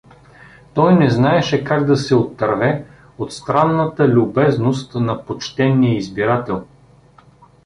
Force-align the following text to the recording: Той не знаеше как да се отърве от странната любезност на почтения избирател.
Той 0.73 0.95
не 0.95 1.09
знаеше 1.09 1.63
как 1.63 1.85
да 1.85 1.97
се 1.97 2.15
отърве 2.15 2.85
от 3.17 3.33
странната 3.33 4.07
любезност 4.07 4.95
на 4.95 5.25
почтения 5.25 5.95
избирател. 5.97 6.65